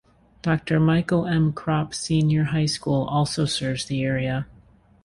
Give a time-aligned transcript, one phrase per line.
[0.41, 1.53] Doctor Michael M.
[1.53, 4.47] Krop Senior High School also serves the area.